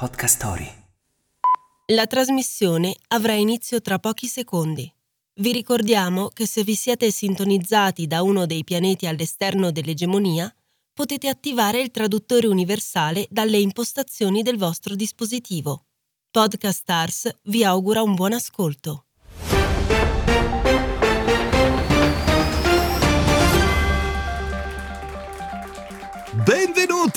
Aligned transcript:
Podcast 0.00 0.36
Story. 0.36 0.66
La 1.88 2.06
trasmissione 2.06 2.96
avrà 3.08 3.34
inizio 3.34 3.82
tra 3.82 3.98
pochi 3.98 4.28
secondi. 4.28 4.90
Vi 5.34 5.52
ricordiamo 5.52 6.28
che 6.28 6.46
se 6.46 6.64
vi 6.64 6.74
siete 6.74 7.10
sintonizzati 7.10 8.06
da 8.06 8.22
uno 8.22 8.46
dei 8.46 8.64
pianeti 8.64 9.06
all'esterno 9.06 9.70
dell'egemonia, 9.70 10.50
potete 10.94 11.28
attivare 11.28 11.82
il 11.82 11.90
traduttore 11.90 12.46
universale 12.46 13.26
dalle 13.28 13.58
impostazioni 13.58 14.40
del 14.40 14.56
vostro 14.56 14.94
dispositivo. 14.94 15.84
Podcast 16.30 16.78
Stars 16.78 17.28
vi 17.42 17.62
augura 17.62 18.00
un 18.00 18.14
buon 18.14 18.32
ascolto. 18.32 19.04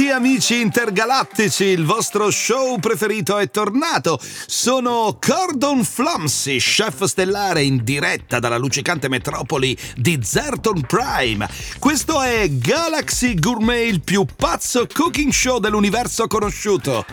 Benvenuti 0.00 0.28
amici 0.28 0.60
intergalattici, 0.62 1.64
il 1.64 1.84
vostro 1.84 2.30
show 2.30 2.78
preferito 2.78 3.36
è 3.36 3.50
tornato. 3.50 4.18
Sono 4.46 5.18
Cordon 5.20 5.84
Flumsy, 5.84 6.56
chef 6.56 7.04
stellare 7.04 7.62
in 7.64 7.84
diretta 7.84 8.38
dalla 8.38 8.56
luccicante 8.56 9.10
metropoli 9.10 9.76
di 9.96 10.18
Zerton 10.22 10.80
Prime. 10.86 11.46
Questo 11.78 12.22
è 12.22 12.48
Galaxy 12.48 13.34
Gourmet, 13.34 13.90
il 13.90 14.00
più 14.00 14.24
pazzo 14.24 14.86
cooking 14.90 15.32
show 15.32 15.58
dell'universo 15.58 16.26
conosciuto. 16.26 17.04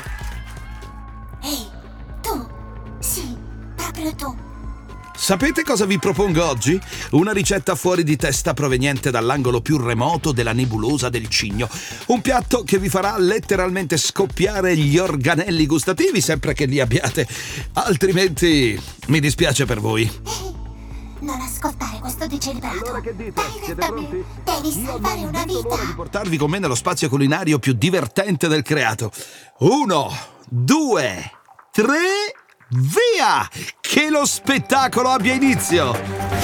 Ehi, 1.44 1.68
tu! 2.22 2.48
Sì, 3.00 3.36
proprio 3.76 4.16
tu! 4.16 4.47
Sapete 5.20 5.64
cosa 5.64 5.86
vi 5.86 5.98
propongo 5.98 6.46
oggi? 6.46 6.80
Una 7.12 7.32
ricetta 7.32 7.76
fuori 7.76 8.04
di 8.04 8.16
testa 8.16 8.54
proveniente 8.54 9.10
dall'angolo 9.10 9.62
più 9.62 9.78
remoto 9.78 10.32
della 10.32 10.54
nebulosa 10.54 11.10
del 11.10 11.28
cigno. 11.28 11.68
Un 12.08 12.22
piatto 12.22 12.64
che 12.64 12.78
vi 12.78 12.88
farà 12.88 13.18
letteralmente 13.18 13.98
scoppiare 13.98 14.78
gli 14.78 14.98
organelli 14.98 15.66
gustativi 15.66 16.22
sempre 16.22 16.54
che 16.54 16.66
li 16.66 16.80
abbiate. 16.80 17.28
Altrimenti 17.74 18.80
mi 19.08 19.20
dispiace 19.20 19.66
per 19.66 19.80
voi. 19.80 20.10
Non 21.20 21.42
ascoltare 21.42 21.98
questo 22.00 22.28
degenerato! 22.28 22.78
Allora 22.86 23.02
che 23.02 23.16
dite? 23.16 23.32
Dai, 23.34 23.46
Siete 23.58 23.76
dammi- 23.76 24.06
pronti? 24.08 24.26
Devi 24.46 24.80
Io 24.80 24.86
salvare 24.86 25.20
non 25.20 25.30
una 25.30 25.44
vedo 25.46 25.62
l'ora 25.64 25.76
di 25.78 25.82
vita! 25.82 25.96
portarvi 25.96 26.38
con 26.38 26.50
me 26.52 26.60
nello 26.60 26.76
spazio 26.76 27.10
culinario 27.10 27.58
più 27.58 27.74
divertente 27.74 28.48
del 28.48 28.62
creato. 28.62 29.12
Uno, 29.60 30.10
due, 30.48 31.32
tre, 31.72 31.98
via! 32.70 33.48
Che 33.80 34.10
lo 34.10 34.26
spettacolo 34.26 35.10
abbia 35.10 35.34
inizio! 35.34 36.38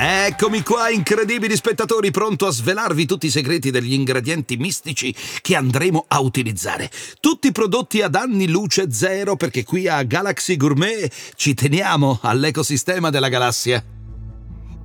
Eccomi 0.00 0.62
qua, 0.62 0.90
incredibili 0.90 1.56
spettatori, 1.56 2.12
pronto 2.12 2.46
a 2.46 2.52
svelarvi 2.52 3.04
tutti 3.04 3.26
i 3.26 3.30
segreti 3.30 3.72
degli 3.72 3.94
ingredienti 3.94 4.56
mistici 4.56 5.12
che 5.40 5.56
andremo 5.56 6.04
a 6.06 6.20
utilizzare. 6.20 6.88
Tutti 7.18 7.50
prodotti 7.50 8.00
ad 8.00 8.14
anni 8.14 8.48
luce 8.48 8.92
zero 8.92 9.34
perché 9.34 9.64
qui 9.64 9.88
a 9.88 10.04
Galaxy 10.04 10.56
Gourmet 10.56 11.12
ci 11.34 11.54
teniamo 11.54 12.20
all'ecosistema 12.22 13.10
della 13.10 13.28
galassia. 13.28 13.84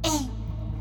Ehi, 0.01 0.29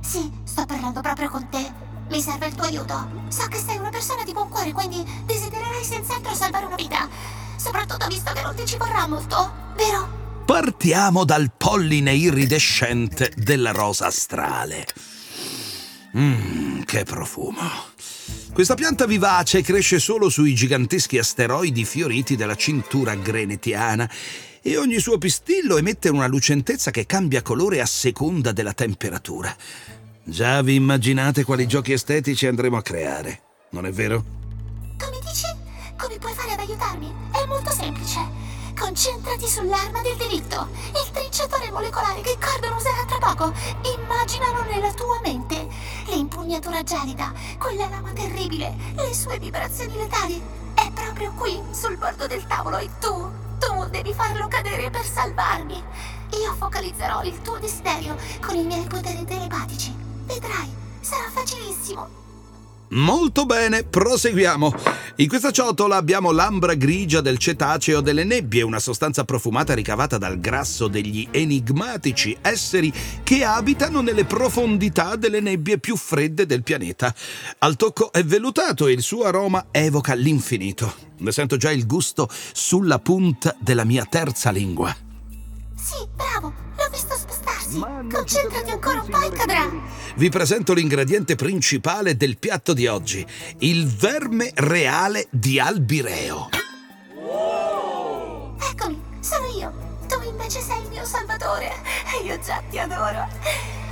sì, 0.00 0.30
sto 0.45 0.64
parlando 0.64 1.00
proprio 1.03 1.28
con 1.28 1.47
te. 1.50 1.92
Mi 2.12 2.20
serve 2.20 2.48
il 2.48 2.55
tuo 2.55 2.66
aiuto. 2.66 3.24
So 3.28 3.46
che 3.48 3.56
sei 3.56 3.78
una 3.78 3.88
persona 3.88 4.22
di 4.22 4.32
buon 4.32 4.50
cuore, 4.50 4.70
quindi 4.72 5.02
desidererai 5.24 5.82
senz'altro 5.82 6.34
salvare 6.34 6.66
una 6.66 6.77
vita. 6.77 7.08
Soprattutto 7.56 8.06
visto 8.06 8.30
che 8.34 8.42
non 8.42 8.55
ti 8.55 8.66
ci 8.66 8.77
vorrà 8.77 9.06
molto, 9.06 9.50
vero? 9.74 10.44
Partiamo 10.44 11.24
dal 11.24 11.50
polline 11.56 12.12
iridescente 12.12 13.33
della 13.34 13.70
rosa 13.70 14.08
astrale. 14.08 14.86
Mmm, 16.14 16.83
che 16.83 17.05
profumo. 17.05 17.62
Questa 18.52 18.74
pianta 18.74 19.06
vivace 19.06 19.62
cresce 19.62 19.98
solo 19.98 20.28
sui 20.28 20.55
giganteschi 20.55 21.16
asteroidi 21.16 21.86
fioriti 21.86 22.36
della 22.36 22.56
cintura 22.56 23.14
grenetiana 23.14 24.06
e 24.60 24.77
ogni 24.77 24.98
suo 24.98 25.16
pistillo 25.16 25.78
emette 25.78 26.10
una 26.10 26.27
lucentezza 26.27 26.90
che 26.90 27.06
cambia 27.06 27.40
colore 27.40 27.80
a 27.80 27.86
seconda 27.86 28.52
della 28.52 28.74
temperatura. 28.74 29.56
Già 30.24 30.62
vi 30.62 30.77
immaginate 30.77 31.42
quali 31.42 31.66
giochi 31.66 31.92
estetici 31.92 32.46
andremo 32.46 32.77
a 32.77 32.83
creare, 32.83 33.42
non 33.70 33.86
è 33.86 33.90
vero? 33.90 34.22
Come 34.96 35.18
dici? 35.20 35.46
Come 35.96 36.16
puoi 36.18 36.33
fare 36.33 36.52
ad 36.52 36.60
aiutarmi? 36.60 37.12
È 37.33 37.44
molto 37.46 37.72
semplice. 37.72 38.20
Concentrati 38.78 39.48
sull'arma 39.48 40.00
del 40.00 40.16
delitto, 40.16 40.68
il 40.90 41.10
trinciatore 41.10 41.72
molecolare 41.72 42.20
che 42.20 42.38
Cordon 42.38 42.77
userà 42.77 43.05
tra 43.05 43.18
poco. 43.18 43.52
Immaginalo 43.98 44.62
nella 44.72 44.92
tua 44.92 45.20
mente. 45.24 45.66
L'impugnatura 46.06 46.84
gelida, 46.84 47.33
quella 47.58 47.89
lama 47.89 48.12
terribile, 48.12 48.77
le 48.94 49.12
sue 49.12 49.40
vibrazioni 49.40 49.96
letali. 49.96 50.40
È 50.74 50.89
proprio 50.92 51.33
qui, 51.33 51.60
sul 51.72 51.96
bordo 51.96 52.28
del 52.28 52.46
tavolo, 52.46 52.78
e 52.78 52.89
tu, 53.00 53.28
tu 53.58 53.89
devi 53.90 54.14
farlo 54.14 54.46
cadere 54.46 54.89
per 54.89 55.04
salvarmi. 55.04 55.83
Io 56.44 56.54
focalizzerò 56.56 57.24
il 57.24 57.42
tuo 57.42 57.58
desiderio 57.58 58.16
con 58.40 58.54
i 58.54 58.64
miei 58.64 58.86
poteri 58.86 59.24
telepatici. 59.24 60.10
Vedrai, 60.33 60.69
sarà 61.01 61.29
facilissimo. 61.31 62.20
Molto 62.93 63.45
bene, 63.45 63.85
proseguiamo. 63.85 64.75
In 65.17 65.29
questa 65.29 65.51
ciotola 65.51 65.97
abbiamo 65.97 66.31
l'ambra 66.31 66.73
grigia 66.73 67.20
del 67.20 67.37
cetaceo 67.37 68.01
delle 68.01 68.25
nebbie, 68.25 68.63
una 68.63 68.79
sostanza 68.79 69.25
profumata 69.25 69.75
ricavata 69.75 70.17
dal 70.17 70.41
grasso 70.41 70.89
degli 70.89 71.29
enigmatici 71.31 72.37
esseri 72.41 72.93
che 73.23 73.45
abitano 73.45 74.01
nelle 74.01 74.25
profondità 74.25 75.17
delle 75.17 75.41
nebbie 75.41 75.79
più 75.79 75.97
fredde 75.97 76.47
del 76.47 76.63
pianeta. 76.63 77.14
Al 77.59 77.77
tocco 77.77 78.11
è 78.11 78.25
vellutato 78.25 78.87
e 78.87 78.93
il 78.93 79.03
suo 79.03 79.25
aroma 79.25 79.67
evoca 79.70 80.14
l'infinito. 80.14 80.95
Ne 81.19 81.33
sento 81.33 81.59
già 81.59 81.70
il 81.70 81.87
gusto 81.87 82.29
sulla 82.53 82.99
punta 82.99 83.55
della 83.59 83.85
mia 83.85 84.07
terza 84.07 84.51
lingua. 84.51 84.95
Sì, 85.77 86.07
bravo, 86.14 86.53
l'ho 86.77 86.89
visto 86.91 87.14
spostarsi. 87.62 87.80
Concentrati 88.11 88.70
ancora 88.70 89.00
un 89.02 89.08
po' 89.08 89.20
e 89.20 89.30
cadrà. 89.30 89.70
Vi 90.17 90.28
presento 90.28 90.73
l'ingrediente 90.74 91.36
principale 91.36 92.17
del 92.17 92.39
piatto 92.39 92.73
di 92.73 92.86
oggi, 92.86 93.27
il 93.58 93.86
verme 93.86 94.50
reale 94.55 95.27
di 95.30 95.58
Albireo. 95.58 96.48
Eccomi, 98.70 99.02
sono 99.20 99.46
io. 99.58 99.72
Tu 100.08 100.28
invece 100.28 100.61
sei 100.61 100.83
il 100.83 100.89
mio 100.89 101.05
salvatore. 101.05 101.72
E 102.20 102.27
io 102.27 102.39
già 102.40 102.62
ti 102.68 102.78
adoro. 102.78 103.28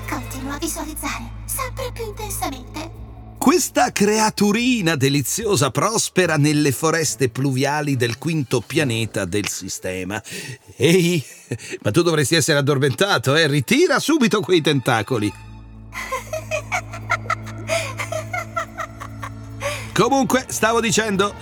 Continua 0.09 0.55
a 0.55 0.59
visualizzare, 0.59 1.31
sempre 1.45 1.91
più 1.93 2.05
intensamente. 2.05 3.00
Questa 3.41 3.91
creaturina 3.91 4.97
deliziosa 4.97 5.71
prospera 5.71 6.37
nelle 6.37 6.73
foreste 6.73 7.31
pluviali 7.31 7.97
del 7.97 8.19
quinto 8.19 8.61
pianeta 8.61 9.25
del 9.25 9.49
sistema. 9.49 10.23
Ehi, 10.77 11.25
ma 11.81 11.91
tu 11.91 12.03
dovresti 12.03 12.35
essere 12.35 12.59
addormentato, 12.59 13.35
eh? 13.35 13.47
Ritira 13.47 13.99
subito 13.99 14.43
quei 14.43 14.61
tentacoli. 14.61 15.33
Comunque, 19.95 20.45
stavo 20.49 20.83
dicendo, 20.83 21.35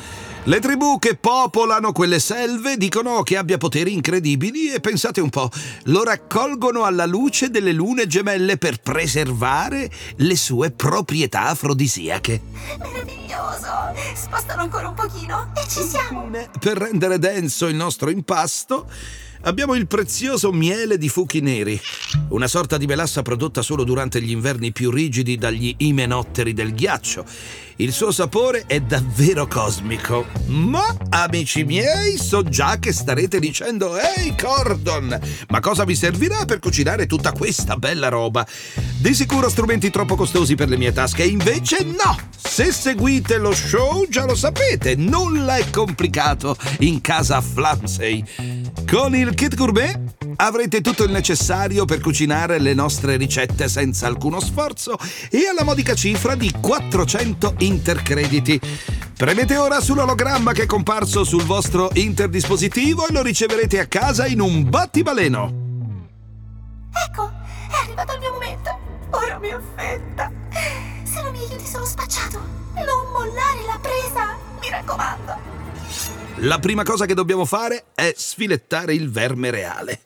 le 0.49 0.61
tribù 0.61 0.99
che 0.99 1.15
popolano 1.15 1.93
quelle 1.93 2.19
selve 2.19 2.79
dicono 2.79 3.23
che 3.23 3.37
abbia 3.37 3.59
poteri 3.59 3.93
incredibili 3.93 4.73
e 4.73 4.81
pensate 4.81 5.21
un 5.21 5.29
po', 5.29 5.51
lo 5.85 6.03
raccolgono 6.03 6.85
alla 6.85 7.05
luce 7.05 7.51
delle 7.51 7.73
lune 7.73 8.07
gemelle 8.07 8.57
per 8.57 8.81
preservare 8.81 9.91
le 10.17 10.37
sue 10.37 10.71
proprietà 10.71 11.49
afrodisiache. 11.49 12.41
Meraviglioso. 12.79 13.93
Spostalo 14.15 14.63
ancora 14.63 14.89
un 14.89 14.95
pochino 14.95 15.53
e 15.55 15.69
ci 15.69 15.83
siamo. 15.83 16.31
Per 16.59 16.79
rendere 16.79 17.19
denso 17.19 17.67
il 17.67 17.77
nostro 17.77 18.09
impasto, 18.09 18.87
abbiamo 19.43 19.75
il 19.75 19.87
prezioso 19.87 20.53
miele 20.53 20.99
di 20.99 21.09
fuchi 21.09 21.41
neri, 21.41 21.81
una 22.29 22.49
sorta 22.49 22.77
di 22.77 22.87
melassa 22.87 23.23
prodotta 23.23 23.63
solo 23.63 23.85
durante 23.85 24.21
gli 24.21 24.31
inverni 24.31 24.73
più 24.73 24.91
rigidi 24.91 25.37
dagli 25.37 25.75
imenotteri 25.79 26.53
del 26.53 26.75
ghiaccio. 26.75 27.25
Il 27.81 27.93
suo 27.93 28.11
sapore 28.11 28.65
è 28.67 28.81
davvero 28.81 29.47
cosmico. 29.47 30.27
Ma, 30.47 30.97
amici 31.11 31.63
miei, 31.63 32.17
so 32.19 32.43
già 32.43 32.81
che 32.81 32.93
starete 32.93 33.39
dicendo 33.39 33.97
Ehi, 33.97 34.35
Cordon, 34.37 35.17
ma 35.49 35.61
cosa 35.61 35.85
vi 35.85 35.95
servirà 35.95 36.45
per 36.45 36.59
cucinare 36.59 37.07
tutta 37.07 37.31
questa 37.31 37.77
bella 37.77 38.09
roba? 38.09 38.45
Di 39.01 39.15
sicuro 39.15 39.49
strumenti 39.49 39.91
troppo 39.91 40.17
costosi 40.17 40.57
per 40.57 40.69
le 40.69 40.77
mie 40.77 40.93
tasche, 40.93 41.23
invece 41.23 41.85
no! 41.85 42.19
Se 42.37 42.73
seguite 42.73 43.39
lo 43.39 43.55
show 43.55 44.09
già 44.09 44.25
lo 44.25 44.35
sapete, 44.35 44.97
nulla 44.97 45.57
è 45.57 45.71
complicato 45.71 46.57
in 46.81 47.01
casa 47.01 47.41
Flamsey. 47.41 48.25
Con 48.91 49.15
il 49.15 49.28
kit 49.35 49.55
gourmet 49.55 49.99
avrete 50.37 50.81
tutto 50.81 51.05
il 51.05 51.11
necessario 51.11 51.85
per 51.85 52.01
cucinare 52.01 52.59
le 52.59 52.75
nostre 52.75 53.17
ricette 53.17 53.69
senza 53.69 54.07
alcuno 54.07 54.41
sforzo 54.41 54.97
e 55.31 55.49
alla 55.49 55.65
modica 55.65 55.95
cifra 55.95 56.35
di 56.35 56.53
400 56.61 57.55
intercrediti. 57.59 58.61
Premete 59.17 59.57
ora 59.57 59.81
sull'ologramma 59.81 60.53
che 60.53 60.63
è 60.63 60.67
comparso 60.67 61.25
sul 61.25 61.43
vostro 61.43 61.91
interdispositivo 61.93 63.07
e 63.09 63.13
lo 63.13 63.23
riceverete 63.23 63.81
a 63.81 63.87
casa 63.87 64.27
in 64.27 64.41
un 64.41 64.69
battibaleno. 64.69 65.67
Ecco, 67.07 67.31
è 67.71 67.85
arrivato 67.85 68.13
il 68.15 68.19
mio 68.21 68.33
momento. 68.33 68.79
Ora 69.11 69.39
mi 69.39 69.51
affetta. 69.51 70.31
Sono 71.05 71.33
spacciato. 71.35 71.58
La 76.43 76.61
prima 76.61 76.85
cosa 76.85 77.05
che 77.05 77.15
dobbiamo 77.15 77.45
fare 77.45 77.87
è 77.95 78.15
sfilettare 78.17 78.95
il 78.95 79.11
verme 79.11 79.51
reale. 79.51 80.01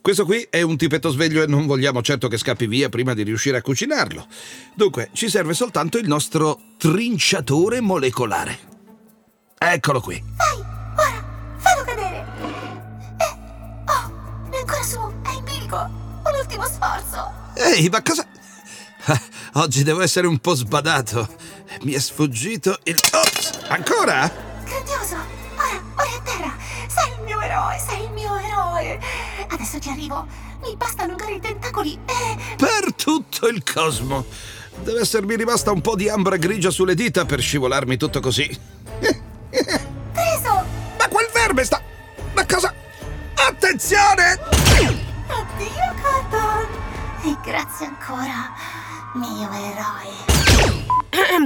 Questo 0.00 0.24
qui 0.24 0.46
è 0.48 0.62
un 0.62 0.76
tipetto 0.76 1.10
sveglio 1.10 1.42
e 1.42 1.46
non 1.46 1.66
vogliamo 1.66 2.00
certo 2.00 2.28
che 2.28 2.38
scappi 2.38 2.68
via 2.68 2.88
prima 2.88 3.12
di 3.12 3.24
riuscire 3.24 3.56
a 3.56 3.62
cucinarlo. 3.62 4.26
Dunque, 4.74 5.10
ci 5.14 5.28
serve 5.28 5.52
soltanto 5.52 5.98
il 5.98 6.06
nostro 6.06 6.60
trinciatore 6.78 7.80
molecolare. 7.80 8.58
Eccolo 9.58 10.00
qui. 10.00 10.22
Vai, 10.36 10.64
ora, 10.96 11.56
fallo 11.56 11.82
cadere. 11.84 12.24
Eh, 13.18 13.90
oh, 13.90 14.50
è 14.50 14.56
ancora 14.58 14.82
su, 14.82 14.98
è 14.98 15.36
in 15.36 15.44
bilico. 15.44 15.76
Un 15.76 16.38
ultimo 16.38 16.64
sforzo. 16.66 17.32
Ehi, 17.56 17.88
ma 17.88 18.00
cosa... 18.00 18.24
Ah, 19.06 19.20
Oggi 19.54 19.82
devo 19.82 20.02
essere 20.02 20.28
un 20.28 20.38
po' 20.38 20.54
sbadato. 20.54 21.28
Mi 21.82 21.92
è 21.92 21.98
sfuggito 21.98 22.78
il... 22.84 22.96
Ops! 23.12 23.58
Ancora? 23.68 24.53
Adesso 29.48 29.78
ci 29.78 29.88
arrivo. 29.88 30.26
Mi 30.62 30.76
basta 30.76 31.02
allungare 31.04 31.34
i 31.34 31.40
tentacoli 31.40 31.98
e... 32.06 32.56
Per 32.56 32.94
tutto 32.94 33.48
il 33.48 33.62
cosmo. 33.62 34.24
Deve 34.82 35.00
essermi 35.00 35.36
rimasta 35.36 35.70
un 35.70 35.80
po' 35.80 35.94
di 35.94 36.08
ambra 36.08 36.36
grigia 36.36 36.70
sulle 36.70 36.94
dita 36.94 37.24
per 37.24 37.40
scivolarmi 37.40 37.96
tutto 37.96 38.20
così. 38.20 38.46
Preso! 39.50 40.64
Ma 40.98 41.08
quel 41.08 41.28
verme 41.32 41.64
sta... 41.64 41.80
Ma 42.34 42.44
cosa... 42.46 42.72
Attenzione! 43.34 44.38
Addio, 45.26 45.94
Cotton. 46.02 46.66
E 47.24 47.36
grazie 47.42 47.86
ancora, 47.86 48.52
mio 49.14 49.50
eroe. 49.52 50.12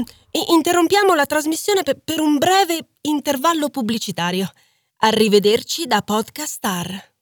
Interrompiamo 0.50 1.14
la 1.14 1.26
trasmissione 1.26 1.82
pe- 1.82 1.96
per 2.02 2.20
un 2.20 2.38
breve 2.38 2.88
intervallo 3.02 3.68
pubblicitario. 3.68 4.50
Arrivederci 4.98 5.86
da 5.86 6.02
Podcast 6.02 6.52
Star. 6.52 7.16